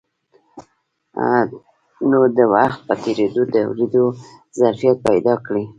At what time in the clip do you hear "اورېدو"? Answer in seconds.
3.67-4.05